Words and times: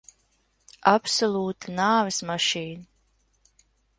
Absolūta 0.91 1.75
nāves 1.81 2.19
mašīna. 2.31 3.55